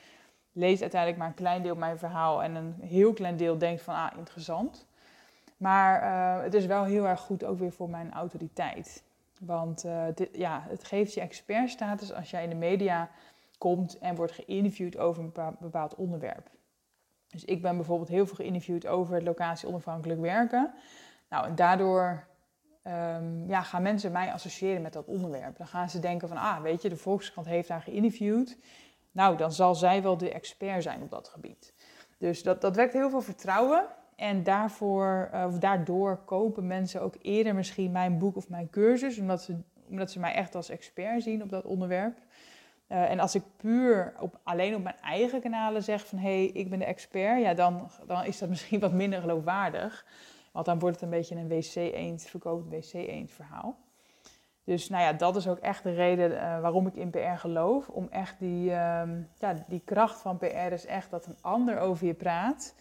[0.58, 2.44] leest uiteindelijk maar een klein deel mijn verhaal.
[2.44, 4.86] En een heel klein deel denkt van, ah, interessant.
[5.58, 9.04] Maar uh, het is wel heel erg goed ook weer voor mijn autoriteit.
[9.40, 13.10] Want dit, ja, het geeft je expertstatus als jij in de media
[13.58, 16.50] komt en wordt geïnterviewd over een bepaald onderwerp.
[17.28, 20.74] Dus ik ben bijvoorbeeld heel veel geïnterviewd over het locatie onafhankelijk werken.
[21.30, 22.28] Nou, en daardoor
[22.84, 25.58] um, ja, gaan mensen mij associëren met dat onderwerp.
[25.58, 28.58] Dan gaan ze denken van, ah, weet je, de Volkskrant heeft daar geïnterviewd.
[29.18, 31.74] Nou, dan zal zij wel de expert zijn op dat gebied.
[32.18, 33.86] Dus dat, dat wekt heel veel vertrouwen.
[34.16, 39.20] En daarvoor, uh, of daardoor kopen mensen ook eerder misschien mijn boek of mijn cursus,
[39.20, 39.58] omdat ze,
[39.90, 42.18] omdat ze mij echt als expert zien op dat onderwerp.
[42.90, 46.46] Uh, en als ik puur op, alleen op mijn eigen kanalen zeg van hé, hey,
[46.46, 50.06] ik ben de expert, ja, dan, dan is dat misschien wat minder geloofwaardig.
[50.52, 53.78] Want dan wordt het een beetje een wc-eend, verkoopt wc-eend verhaal.
[54.68, 57.90] Dus nou ja, dat is ook echt de reden uh, waarom ik in PR geloof.
[57.90, 59.02] Om echt die, uh,
[59.38, 62.76] ja, die kracht van PR is echt dat een ander over je praat.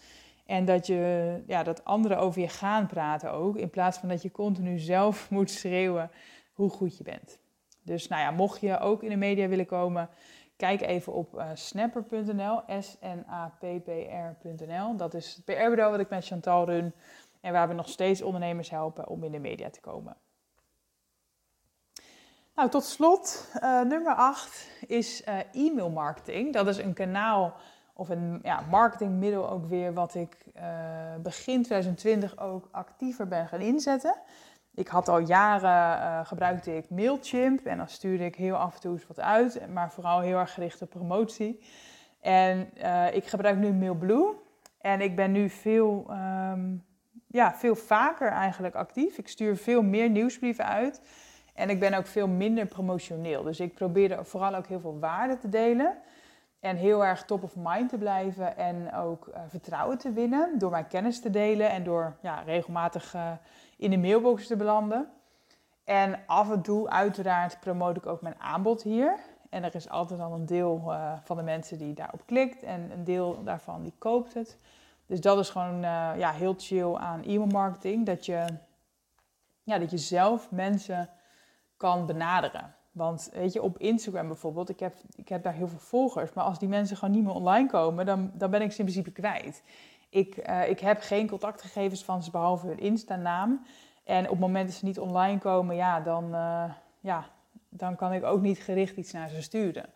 [0.47, 3.57] En dat, je, ja, dat anderen over je gaan praten ook.
[3.57, 6.11] In plaats van dat je continu zelf moet schreeuwen
[6.53, 7.39] hoe goed je bent.
[7.83, 10.09] Dus nou ja, mocht je ook in de media willen komen,
[10.57, 14.17] kijk even op uh, snapper.nl, S-N-A-P-P-R.nl.
[14.97, 16.93] Dat is het PR-bureau wat ik met Chantal run.
[17.41, 20.17] En waar we nog steeds ondernemers helpen om in de media te komen.
[22.57, 26.53] Nou, tot slot, uh, nummer 8 is uh, e-mail marketing.
[26.53, 27.55] Dat is een kanaal
[27.95, 30.63] of een ja, marketingmiddel ook weer wat ik uh,
[31.23, 34.15] begin 2020 ook actiever ben gaan inzetten.
[34.75, 38.93] Ik had al jaren, gebruikte ik Mailchimp en dan stuurde ik heel af en toe
[38.93, 41.61] eens wat uit, maar vooral heel erg gericht op promotie.
[42.21, 42.71] En
[43.13, 44.35] ik gebruik nu Mailblue
[44.81, 46.85] en ik ben nu veel, um,
[47.27, 49.19] ja, veel vaker eigenlijk actief.
[49.19, 51.01] Ik stuur veel meer nieuwsbrieven uit
[51.57, 53.43] en ik ben ook veel minder promotioneel.
[53.43, 55.97] Dus ik probeer vooral ook heel veel waarde te delen.
[56.61, 60.71] En heel erg top of mind te blijven en ook uh, vertrouwen te winnen door
[60.71, 63.31] mijn kennis te delen en door ja, regelmatig uh,
[63.77, 65.09] in de mailbox te belanden.
[65.85, 69.15] En af en toe, uiteraard, promote ik ook mijn aanbod hier.
[69.51, 72.91] En er is altijd al een deel uh, van de mensen die daarop klikt en
[72.91, 74.59] een deel daarvan die koopt het.
[75.07, 75.81] Dus dat is gewoon
[76.19, 78.07] ja, heel chill aan e-mail marketing.
[78.07, 78.45] Dat je,
[79.63, 81.09] ja, dat je zelf mensen
[81.77, 82.75] kan benaderen.
[82.93, 86.33] Want weet je, op Instagram bijvoorbeeld, ik heb, ik heb daar heel veel volgers.
[86.33, 88.85] Maar als die mensen gewoon niet meer online komen, dan, dan ben ik ze in
[88.85, 89.63] principe kwijt.
[90.09, 93.67] Ik, uh, ik heb geen contactgegevens van ze behalve hun Insta-naam.
[94.05, 97.27] En op het moment dat ze niet online komen, ja, dan, uh, ja,
[97.69, 99.87] dan kan ik ook niet gericht iets naar ze sturen.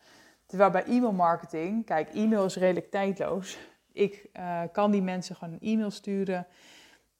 [0.46, 3.58] Terwijl bij e-mail marketing, kijk, e-mail is redelijk tijdloos.
[3.92, 6.46] Ik uh, kan die mensen gewoon een e-mail sturen.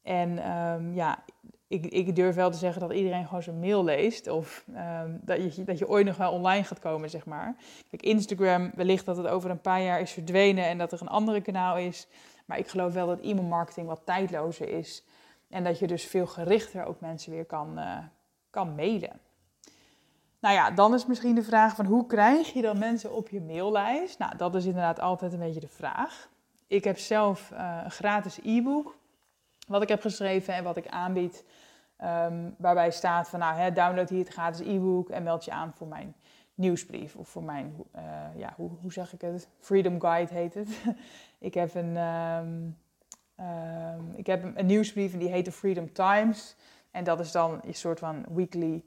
[0.01, 1.23] En um, ja,
[1.71, 4.27] ik, ik, durf wel te zeggen dat iedereen gewoon zijn mail leest.
[4.27, 4.65] Of
[5.03, 7.55] um, dat, je, dat je ooit nog wel online gaat komen, zeg maar.
[7.89, 11.07] Kijk, Instagram, wellicht dat het over een paar jaar is verdwenen en dat er een
[11.07, 12.07] andere kanaal is.
[12.45, 15.03] Maar ik geloof wel dat e-mailmarketing wat tijdlozer is.
[15.49, 17.97] En dat je dus veel gerichter ook mensen weer kan, uh,
[18.49, 19.19] kan mailen.
[20.39, 23.41] Nou ja, dan is misschien de vraag van hoe krijg je dan mensen op je
[23.41, 24.19] maillijst?
[24.19, 26.29] Nou, dat is inderdaad altijd een beetje de vraag.
[26.67, 28.99] Ik heb zelf uh, een gratis e-book
[29.71, 31.43] wat ik heb geschreven en wat ik aanbied.
[32.03, 35.73] Um, waarbij staat van nou, hè, download hier het gratis e-book en meld je aan
[35.75, 36.15] voor mijn
[36.53, 37.15] nieuwsbrief.
[37.15, 38.01] Of voor mijn, uh,
[38.35, 39.47] ja, hoe, hoe zeg ik het?
[39.59, 40.69] Freedom Guide heet het.
[41.39, 42.77] ik heb een, um,
[43.39, 46.55] um, ik heb een, nieuwsbrief en die heet de Freedom Times.
[46.91, 48.83] En dat is dan een soort van weekly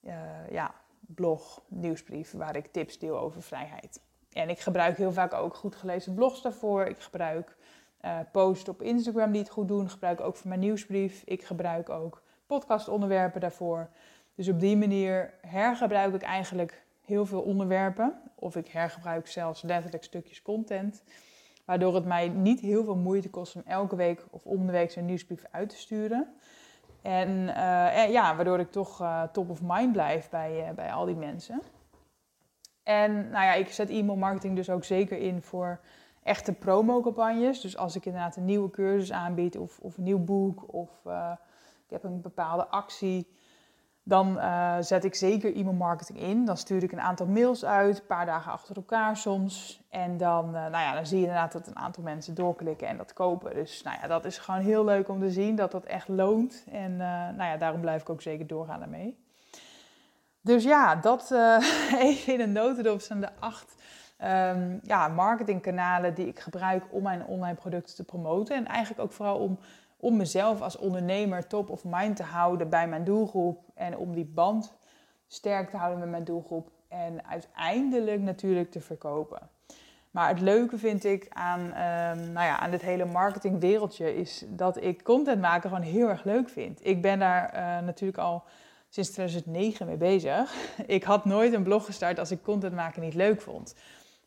[0.00, 4.00] uh, ja, blog, nieuwsbrief, waar ik tips deel over vrijheid.
[4.32, 6.84] En ik gebruik heel vaak ook goed gelezen blogs daarvoor.
[6.84, 7.56] Ik gebruik
[8.04, 9.84] uh, posts op Instagram die het goed doen.
[9.84, 11.22] Ik gebruik ook voor mijn nieuwsbrief.
[11.24, 13.88] Ik gebruik ook podcastonderwerpen daarvoor.
[14.34, 18.20] Dus op die manier hergebruik ik eigenlijk heel veel onderwerpen.
[18.34, 21.02] Of ik hergebruik zelfs letterlijk stukjes content.
[21.64, 24.90] Waardoor het mij niet heel veel moeite kost om elke week of om de week
[24.90, 26.34] zo'n nieuwsbrief uit te sturen.
[27.02, 31.16] En, uh, ja, waardoor ik toch uh, top of mind blijf bij, bij al die
[31.16, 31.62] mensen.
[32.82, 35.80] En nou ja, ik zet e-mail marketing dus ook zeker in voor
[36.28, 37.60] echte promo-campagnes.
[37.60, 40.90] Dus als ik inderdaad een nieuwe cursus aanbied of, of een nieuw boek of
[41.86, 43.28] ik heb een bepaalde actie,
[44.08, 46.44] dan uh, zet ik zeker e-mailmarketing in.
[46.44, 49.80] Dan stuur ik een aantal mails uit, een paar dagen achter elkaar soms.
[49.90, 52.96] En dan, uh, nou ja, dan zie je inderdaad dat een aantal mensen doorklikken en
[52.96, 53.54] dat kopen.
[53.54, 56.64] Dus nou ja, dat is gewoon heel leuk om te zien dat dat echt loont.
[56.70, 59.18] En nou ja, daarom blijf ik ook zeker doorgaan daarmee.
[60.40, 61.30] Dus ja, dat
[61.98, 63.74] even in een notendop zijn de acht
[64.24, 68.56] um, ja, marketingkanalen die ik gebruik om mijn online producten te promoten.
[68.56, 69.58] En eigenlijk ook vooral om
[70.00, 74.24] om mezelf als ondernemer top of mind te houden bij mijn doelgroep en om die
[74.24, 74.72] band
[75.26, 79.48] sterk te houden met mijn doelgroep en uiteindelijk natuurlijk te verkopen.
[80.10, 84.82] Maar het leuke vind ik aan, um, nou ja, aan dit hele marketingwereldje is dat
[84.82, 86.86] ik content maken gewoon heel erg leuk vind.
[86.86, 88.42] Ik ben daar uh, natuurlijk al
[88.88, 90.54] sinds 2009 mee bezig.
[90.86, 93.74] Ik had nooit een blog gestart als ik content maken niet leuk vond.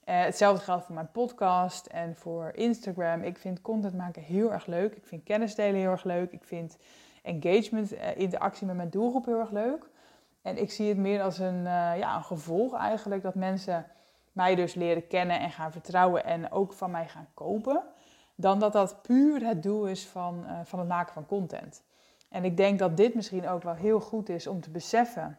[0.05, 3.21] Uh, hetzelfde geldt voor mijn podcast en voor Instagram.
[3.21, 4.95] Ik vind content maken heel erg leuk.
[4.95, 6.31] Ik vind kennis delen heel erg leuk.
[6.31, 6.77] Ik vind
[7.23, 9.89] engagement, uh, interactie met mijn doelgroep heel erg leuk.
[10.41, 13.85] En ik zie het meer als een, uh, ja, een gevolg eigenlijk dat mensen
[14.31, 17.83] mij dus leren kennen en gaan vertrouwen en ook van mij gaan kopen.
[18.35, 21.83] Dan dat dat puur het doel is van, van het maken van content.
[22.29, 25.37] En ik denk dat dit misschien ook wel heel goed is om te beseffen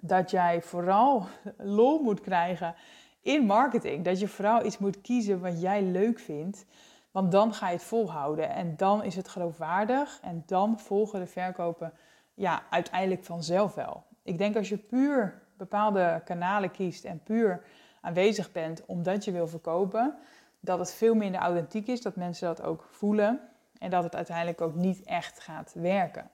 [0.00, 1.26] dat jij vooral
[1.58, 2.74] lol moet krijgen
[3.22, 4.04] in marketing.
[4.04, 6.66] Dat je vooral iets moet kiezen wat jij leuk vindt.
[7.10, 11.26] Want dan ga je het volhouden en dan is het geloofwaardig en dan volgen de
[11.26, 11.92] verkopen
[12.34, 14.04] ja, uiteindelijk vanzelf wel.
[14.22, 17.62] Ik denk als je puur bepaalde kanalen kiest en puur
[18.00, 20.18] aanwezig bent omdat je wil verkopen,
[20.60, 23.40] dat het veel minder authentiek is, dat mensen dat ook voelen
[23.78, 26.30] en dat het uiteindelijk ook niet echt gaat werken.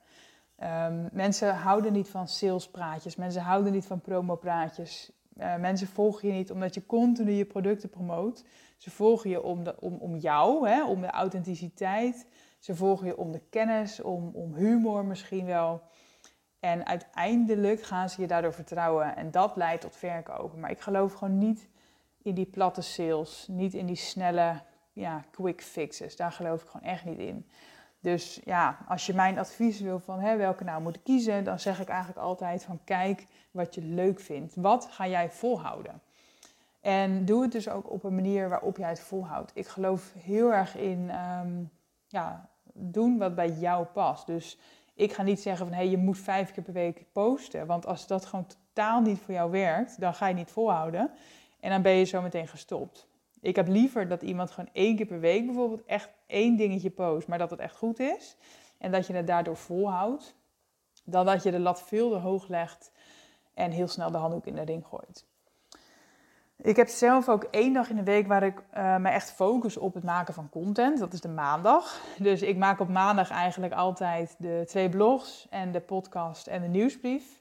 [0.63, 5.13] Um, mensen houden niet van salespraatjes, mensen houden niet van promopraatjes.
[5.41, 8.45] Uh, mensen volgen je niet omdat je continu je producten promoot.
[8.77, 12.27] Ze volgen je om, om, om jou, hè, om de authenticiteit.
[12.59, 15.83] Ze volgen je om de kennis, om, om humor misschien wel.
[16.61, 19.17] En uiteindelijk gaan ze je daardoor vertrouwen.
[19.17, 20.61] En dat leidt tot verkopen.
[20.61, 21.69] Maar ik geloof gewoon niet
[22.23, 23.47] in die platte sales.
[23.51, 26.17] Niet in die snelle ja, quick fixes.
[26.17, 27.47] Daar geloof ik gewoon echt niet in.
[28.07, 31.61] Dus ja, als je mijn advies wil van hè, welke nou moet ik kiezen, dan
[31.61, 34.55] zeg ik eigenlijk altijd van kijk wat je leuk vindt.
[34.55, 36.01] Wat ga jij volhouden?
[36.81, 39.51] En doe het dus ook op een manier waarop jij het volhoudt.
[39.55, 41.71] Ik geloof heel erg in um,
[42.07, 44.27] ja, doen wat bij jou past.
[44.27, 44.59] Dus
[44.95, 47.67] ik ga niet zeggen van hé, hey, je moet vijf keer per week posten.
[47.67, 51.11] Want als dat gewoon totaal niet voor jou werkt, dan ga je niet volhouden.
[51.61, 53.09] En dan ben je zo meteen gestopt.
[53.47, 57.29] Ik heb liever dat iemand gewoon één keer per week bijvoorbeeld echt één dingetje post,
[57.29, 58.37] maar dat het echt goed is.
[58.79, 60.37] En dat je het daardoor volhoudt.
[61.05, 62.93] Dan dat je de lat veel te hoog legt
[63.55, 65.27] en heel snel de handdoek in de ring gooit.
[66.57, 69.77] Ik heb zelf ook één dag in de week waar ik uh, me echt focus
[69.77, 70.99] op het maken van content.
[70.99, 72.01] Dat is de maandag.
[72.19, 76.69] Dus ik maak op maandag eigenlijk altijd de twee blogs en de podcast en de
[76.69, 77.41] nieuwsbrief.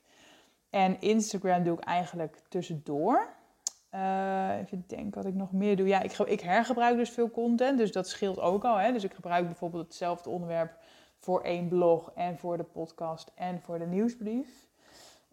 [0.69, 3.33] En Instagram doe ik eigenlijk tussendoor.
[3.95, 5.87] Uh, even denken wat ik nog meer doe.
[5.87, 8.77] Ja, ik, ik, hergebruik dus veel content, dus dat scheelt ook al.
[8.77, 8.91] Hè?
[8.91, 10.77] Dus ik gebruik bijvoorbeeld hetzelfde onderwerp
[11.19, 14.67] voor één blog en voor de podcast en voor de nieuwsbrief.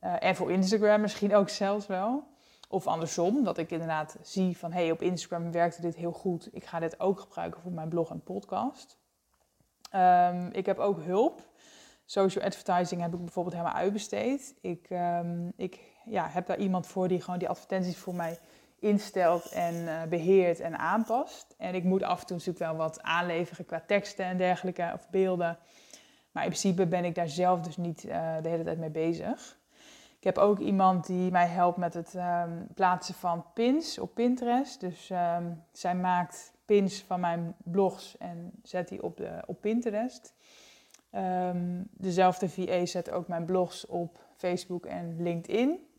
[0.05, 2.25] Uh, en voor Instagram misschien ook zelfs wel.
[2.69, 6.49] Of andersom, dat ik inderdaad zie van hé, hey, op Instagram werkte dit heel goed.
[6.53, 8.99] Ik ga dit ook gebruiken voor mijn blog en podcast.
[9.95, 11.49] Um, ik heb ook hulp.
[12.05, 14.55] Social advertising heb ik bijvoorbeeld helemaal uitbesteed.
[14.61, 18.39] Ik, um, ik ja, heb daar iemand voor die gewoon die advertenties voor mij
[18.83, 21.55] instelt en uh, beheert en aanpast.
[21.59, 25.11] En ik moet af en toe natuurlijk wel wat aanleveren qua teksten en dergelijke of
[25.11, 25.59] beelden.
[26.33, 29.61] Maar in principe ben ik daar zelf dus niet uh, de hele tijd mee bezig.
[30.19, 34.81] Ik heb ook iemand die mij helpt met het um, plaatsen van pins op Pinterest.
[34.81, 40.35] Dus um, zij maakt pins van mijn blogs en zet die op, de, op Pinterest.
[41.15, 45.92] Um, dezelfde VA zet ook mijn blogs op Facebook en LinkedIn.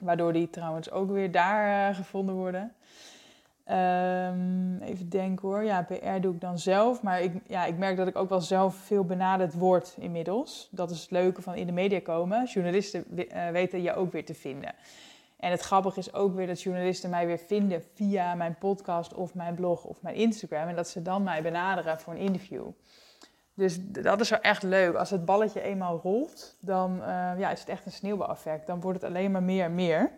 [0.00, 2.72] Waardoor die trouwens ook weer daar uh, gevonden worden.
[3.70, 5.64] Um, even denken hoor.
[5.64, 7.02] Ja, PR doe ik dan zelf.
[7.02, 10.68] Maar ik, ja, ik merk dat ik ook wel zelf veel benaderd word inmiddels.
[10.70, 12.44] Dat is het leuke van in de media komen.
[12.44, 14.74] Journalisten uh, weten je ook weer te vinden.
[15.36, 19.34] En het grappige is ook weer dat journalisten mij weer vinden via mijn podcast of
[19.34, 20.68] mijn blog of mijn Instagram.
[20.68, 22.66] En dat ze dan mij benaderen voor een interview.
[23.60, 24.94] Dus dat is wel echt leuk.
[24.94, 27.04] Als het balletje eenmaal rolt, dan uh,
[27.38, 28.66] ja, is het echt een sneeuwbaleffect.
[28.66, 30.10] Dan wordt het alleen maar meer en meer.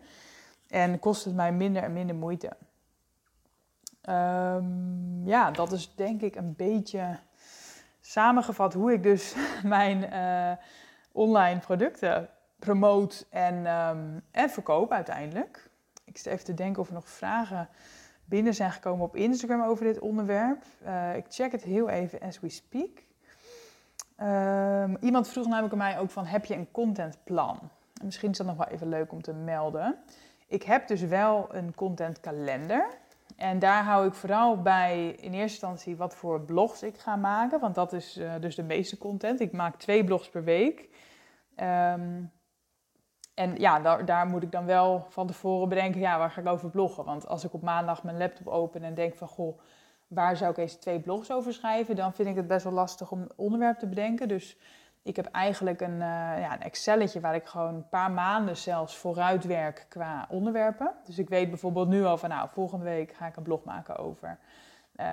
[0.69, 2.51] En kost het mij minder en minder moeite.
[4.09, 7.19] Um, ja, dat is denk ik een beetje
[8.01, 10.65] samengevat hoe ik dus mijn uh,
[11.11, 12.29] online producten
[12.59, 15.69] promoot en, um, en verkoop uiteindelijk.
[16.03, 17.69] Ik zit even te denken of er nog vragen
[18.25, 20.63] binnen zijn gekomen op Instagram over dit onderwerp.
[20.85, 23.03] Uh, ik check het heel even as we speak.
[24.23, 27.59] Um, iemand vroeg namelijk aan mij ook van, heb je een contentplan?
[27.99, 29.95] En misschien is dat nog wel even leuk om te melden.
[30.47, 32.87] Ik heb dus wel een contentkalender.
[33.35, 37.59] En daar hou ik vooral bij in eerste instantie wat voor blogs ik ga maken.
[37.59, 39.39] Want dat is uh, dus de meeste content.
[39.39, 40.89] Ik maak twee blogs per week.
[41.55, 42.31] Um,
[43.33, 46.47] en ja, daar, daar, moet ik dan wel van tevoren bedenken, ja, waar ga ik
[46.47, 47.05] over bloggen?
[47.05, 49.59] Want als ik op maandag mijn laptop open en denk van, goh,
[50.13, 51.95] waar zou ik eens twee blogs over schrijven?
[51.95, 54.27] Dan vind ik het best wel lastig om een onderwerp te bedenken.
[54.27, 54.57] Dus
[55.03, 55.99] ik heb eigenlijk een, uh,
[56.39, 60.91] ja, een Excelletje waar ik gewoon een paar maanden zelfs vooruit werk qua onderwerpen.
[61.05, 63.97] Dus ik weet bijvoorbeeld nu al van, nou, volgende week ga ik een blog maken
[63.97, 64.37] over,
[64.95, 65.05] uh,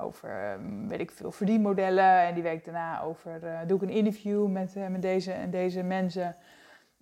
[0.00, 2.20] over weet ik veel, verdienmodellen.
[2.20, 5.82] En die week daarna over, uh, doe ik een interview met, met deze en deze
[5.82, 6.36] mensen.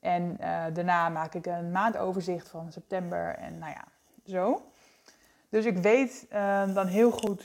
[0.01, 0.37] En
[0.73, 3.85] daarna maak ik een maandoverzicht van september en nou ja,
[4.25, 4.72] zo.
[5.53, 6.27] Dus ik weet
[6.75, 7.45] dan heel goed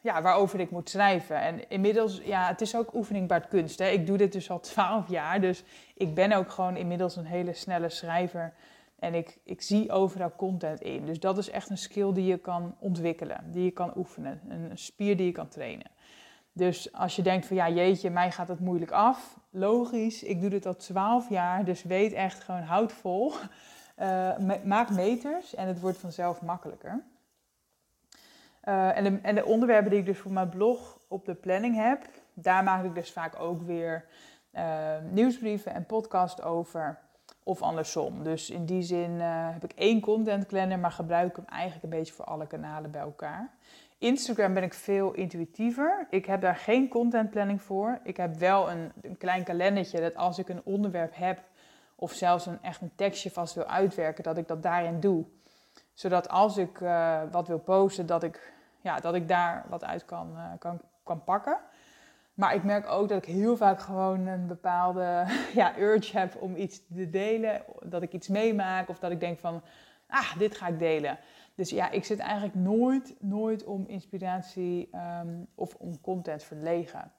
[0.00, 1.40] ja, waarover ik moet schrijven.
[1.40, 3.78] En inmiddels, ja, het is ook oefening baart kunst.
[3.78, 3.88] Hè.
[3.88, 5.64] Ik doe dit dus al twaalf jaar, dus
[5.94, 8.52] ik ben ook gewoon inmiddels een hele snelle schrijver.
[8.98, 11.06] En ik, ik zie overal content in.
[11.06, 14.40] Dus dat is echt een skill die je kan ontwikkelen, die je kan oefenen.
[14.48, 15.90] Een spier die je kan trainen.
[16.52, 19.38] Dus als je denkt van ja, jeetje, mij gaat het moeilijk af.
[19.50, 23.32] Logisch, ik doe dit al twaalf jaar, dus weet echt gewoon houd vol.
[23.98, 24.30] Uh,
[24.64, 27.04] maak meters en het wordt vanzelf makkelijker.
[28.68, 31.76] Uh, en, de, en, de, onderwerpen die ik dus voor mijn blog op de planning
[31.76, 34.04] heb, daar maak ik dus vaak ook weer
[34.54, 34.62] uh,
[35.10, 36.98] nieuwsbrieven en podcast over.
[37.42, 38.22] Of andersom.
[38.22, 41.82] Dus in die zin uh, heb ik één content planner, maar gebruik ik hem eigenlijk
[41.84, 43.50] een beetje voor alle kanalen bij elkaar.
[43.98, 46.06] Instagram ben ik veel intuïtiever.
[46.10, 47.98] Ik heb daar geen content planning voor.
[48.02, 51.42] Ik heb wel een, een klein kalendertje dat als ik een onderwerp heb,
[51.94, 55.24] of zelfs een, echt een tekstje vast wil uitwerken, dat ik dat daarin doe
[55.94, 60.04] zodat als ik uh, wat wil posten, dat ik ja, dat ik daar wat uit
[60.04, 61.58] kan, uh, kan, kan pakken.
[62.34, 66.56] Maar ik merk ook dat ik heel vaak gewoon een bepaalde ja, urge heb om
[66.56, 67.62] iets te delen.
[67.82, 69.62] Dat ik iets meemaak of dat ik denk van,
[70.06, 71.18] ah, dit ga ik delen.
[71.54, 74.90] Dus ja, ik zit eigenlijk nooit, nooit om inspiratie
[75.22, 77.12] um, of om content verlegen.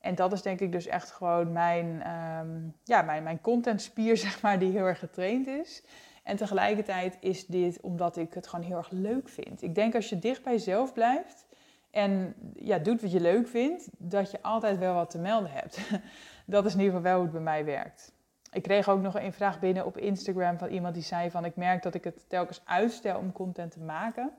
[0.00, 4.42] En dat is denk ik dus echt gewoon mijn, um, ja, mijn, mijn contentspier, zeg
[4.42, 5.82] maar, die heel erg getraind is.
[6.28, 9.62] En tegelijkertijd is dit omdat ik het gewoon heel erg leuk vind.
[9.62, 11.46] Ik denk als je dicht bij jezelf blijft
[11.90, 15.78] en ja, doet wat je leuk vindt, dat je altijd wel wat te melden hebt.
[16.46, 18.12] Dat is in ieder geval wel hoe het bij mij werkt.
[18.52, 21.56] Ik kreeg ook nog een vraag binnen op Instagram van iemand die zei van ik
[21.56, 24.30] merk dat ik het telkens uitstel om content te maken.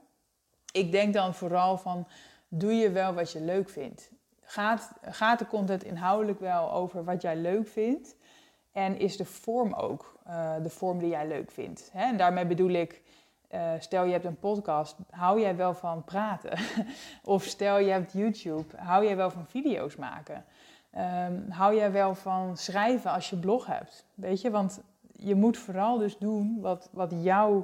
[0.72, 2.08] Ik denk dan vooral van
[2.48, 4.12] doe je wel wat je leuk vindt.
[4.42, 8.16] Gaat, gaat de content inhoudelijk wel over wat jij leuk vindt?
[8.72, 11.90] En is de vorm ook uh, de vorm die jij leuk vindt?
[11.94, 12.04] Hè?
[12.04, 13.02] En daarmee bedoel ik,
[13.52, 16.60] uh, stel je hebt een podcast, hou jij wel van praten?
[17.24, 20.46] of stel je hebt YouTube, hou jij wel van video's maken?
[20.98, 24.06] Um, hou jij wel van schrijven als je blog hebt?
[24.14, 24.82] Weet je, want
[25.12, 27.64] je moet vooral dus doen wat, wat, jou,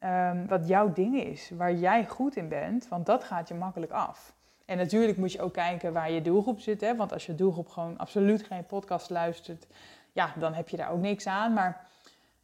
[0.00, 3.92] um, wat jouw ding is, waar jij goed in bent, want dat gaat je makkelijk
[3.92, 4.36] af.
[4.68, 6.80] En natuurlijk moet je ook kijken waar je doelgroep zit.
[6.80, 6.96] Hè?
[6.96, 9.66] Want als je doelgroep gewoon absoluut geen podcast luistert,
[10.12, 11.52] ja, dan heb je daar ook niks aan.
[11.52, 11.86] Maar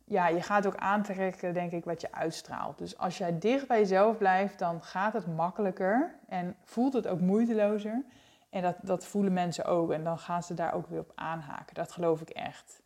[0.05, 2.79] ja, je gaat ook aantrekken, denk ik, wat je uitstraalt.
[2.79, 7.21] Dus als jij dicht bij jezelf blijft, dan gaat het makkelijker en voelt het ook
[7.21, 8.05] moeitelozer.
[8.51, 9.93] En dat, dat voelen mensen ook.
[9.93, 11.75] En dan gaan ze daar ook weer op aanhaken.
[11.75, 12.83] Dat geloof ik echt.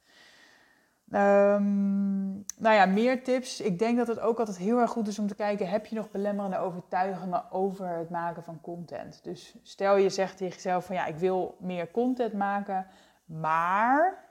[1.13, 3.61] Um, nou ja, meer tips.
[3.61, 5.97] Ik denk dat het ook altijd heel erg goed is om te kijken: heb je
[5.97, 9.25] nog belemmerende overtuigingen over het maken van content?
[9.25, 12.87] Dus stel je zegt tegen jezelf: van ja, ik wil meer content maken.
[13.25, 14.28] Maar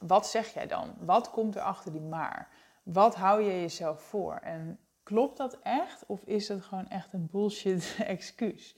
[0.00, 0.94] wat zeg jij dan?
[0.98, 2.48] Wat komt er achter die maar?
[2.82, 4.34] Wat hou je jezelf voor?
[4.34, 6.06] En klopt dat echt?
[6.06, 8.74] Of is dat gewoon echt een bullshit excuus?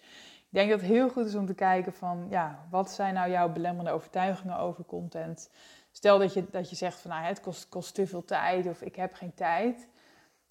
[0.51, 3.31] Ik denk dat het heel goed is om te kijken van, ja, wat zijn nou
[3.31, 5.51] jouw belemmerende overtuigingen over content?
[5.91, 8.97] Stel dat je, dat je zegt van, nou, het kost, te veel tijd of ik
[8.97, 9.89] heb geen tijd.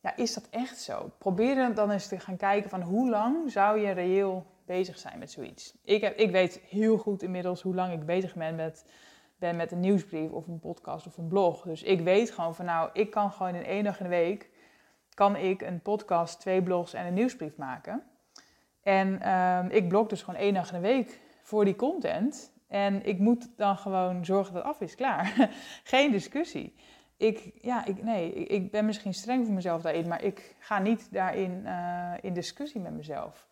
[0.01, 1.11] Ja, is dat echt zo?
[1.17, 5.31] Probeer dan eens te gaan kijken van hoe lang zou je reëel bezig zijn met
[5.31, 5.73] zoiets.
[5.83, 8.85] Ik, heb, ik weet heel goed inmiddels hoe lang ik bezig ben met,
[9.39, 11.61] ben met een nieuwsbrief of een podcast of een blog.
[11.61, 14.49] Dus ik weet gewoon van nou, ik kan gewoon in één dag in de week
[15.17, 18.03] kan ik een podcast, twee blogs en een nieuwsbrief maken.
[18.81, 22.53] En ehm, ik blog dus gewoon één dag in de week voor die content.
[22.67, 25.49] En ik moet dan gewoon zorgen dat het af is, klaar.
[25.83, 26.75] Geen discussie.
[27.17, 31.07] Ik, ja, ik, nee, ik, ben misschien streng voor mezelf daarin, maar ik ga niet
[31.11, 33.47] daarin uh, in discussie met mezelf.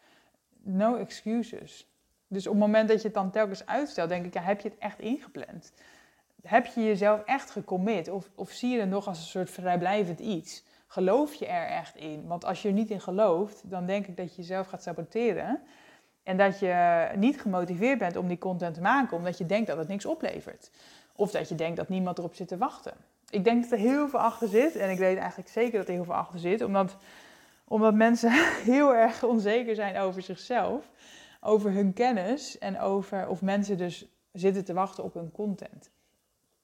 [0.64, 1.95] No excuses.
[2.28, 4.70] Dus op het moment dat je het dan telkens uitstelt, denk ik, ja, heb je
[4.70, 5.74] het echt ingepland?
[6.42, 8.10] Heb je jezelf echt gecommit?
[8.10, 10.64] Of, of zie je het nog als een soort vrijblijvend iets?
[10.88, 12.28] Geloof je er echt in?
[12.28, 15.62] Want als je er niet in gelooft, dan denk ik dat je jezelf gaat saboteren.
[16.24, 19.78] En dat je niet gemotiveerd bent om die content te maken, omdat je denkt dat
[19.78, 20.72] het niks oplevert.
[21.16, 22.94] Of dat je denkt dat niemand erop zit te wachten.
[23.30, 24.76] Ik denk dat er heel veel achter zit.
[24.76, 26.62] En ik weet eigenlijk zeker dat er heel veel achter zit.
[26.62, 26.98] Omdat,
[27.68, 28.32] omdat mensen
[28.72, 30.90] heel erg onzeker zijn over zichzelf.
[31.46, 32.58] Over hun kennis.
[32.58, 35.92] En over of mensen dus zitten te wachten op hun content.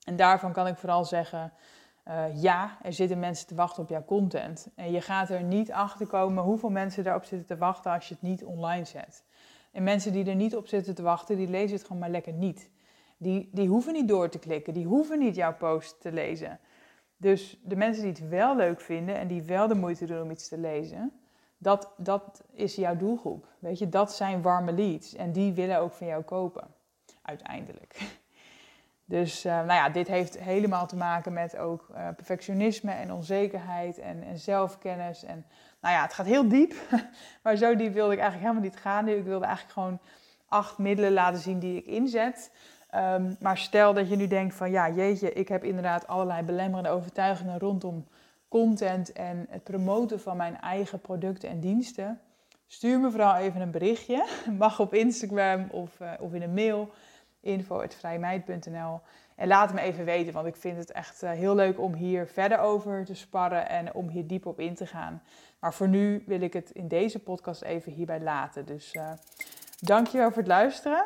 [0.03, 1.53] En daarvan kan ik vooral zeggen
[2.07, 4.67] uh, ja, er zitten mensen te wachten op jouw content.
[4.75, 8.13] En je gaat er niet achter komen hoeveel mensen daarop zitten te wachten als je
[8.13, 9.23] het niet online zet.
[9.71, 12.33] En mensen die er niet op zitten te wachten, die lezen het gewoon maar lekker
[12.33, 12.69] niet.
[13.17, 16.59] Die, die hoeven niet door te klikken, die hoeven niet jouw post te lezen.
[17.17, 20.31] Dus de mensen die het wel leuk vinden en die wel de moeite doen om
[20.31, 21.11] iets te lezen,
[21.61, 23.45] dat, dat is jouw doelgroep.
[23.59, 26.67] Weet je, dat zijn warme leads en die willen ook van jou kopen,
[27.21, 28.19] uiteindelijk.
[29.05, 33.99] Dus uh, nou ja, dit heeft helemaal te maken met ook uh, perfectionisme en onzekerheid
[33.99, 35.23] en, en, zelfkennis.
[35.23, 35.45] En
[35.81, 36.73] nou ja, het gaat heel diep,
[37.43, 39.07] maar zo diep wilde ik eigenlijk helemaal niet gaan.
[39.07, 39.99] Ik wilde eigenlijk gewoon
[40.47, 42.51] acht middelen laten zien die ik inzet.
[42.95, 46.89] Um, maar stel dat je nu denkt van ja, jeetje, ik heb inderdaad allerlei belemmerende
[46.89, 48.05] overtuigingen rondom
[48.51, 52.19] content en het promoten van mijn eigen producten en diensten.
[52.67, 54.27] Stuur me vooral even een berichtje.
[54.57, 56.89] Mag op Instagram of, uh, of in een mail
[57.39, 58.99] info.vrijmeid.nl.
[59.35, 62.27] En laat me even weten, want ik vind het echt eh, heel leuk om hier
[62.27, 65.21] verder over te sparren en om hier diep op in te gaan.
[65.59, 68.65] Maar voor nu wil ik het in deze podcast even hierbij laten.
[68.65, 69.11] Dus uh,
[69.79, 71.05] dankjewel voor het luisteren.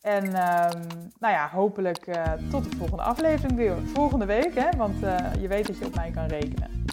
[0.00, 0.82] En ehm,
[1.18, 3.74] nou ja, hopelijk uh, tot de volgende aflevering weer.
[3.94, 4.76] Volgende week, hè?
[4.76, 4.98] want
[5.40, 6.86] je weet dat je op mij kan rekenen.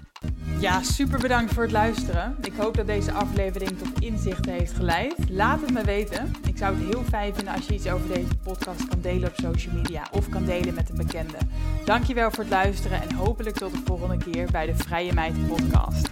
[0.59, 2.35] Ja, super bedankt voor het luisteren.
[2.41, 5.15] Ik hoop dat deze aflevering tot inzichten heeft geleid.
[5.29, 6.33] Laat het me weten.
[6.47, 9.35] Ik zou het heel fijn vinden als je iets over deze podcast kan delen op
[9.35, 11.37] social media of kan delen met een bekende.
[11.85, 16.09] Dankjewel voor het luisteren en hopelijk tot de volgende keer bij de Vrije Meid podcast.